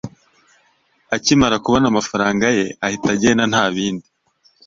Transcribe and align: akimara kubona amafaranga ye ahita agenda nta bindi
akimara 1.15 1.61
kubona 1.63 1.85
amafaranga 1.89 2.45
ye 2.57 2.65
ahita 2.85 3.07
agenda 3.15 3.43
nta 3.51 3.63
bindi 3.73 4.07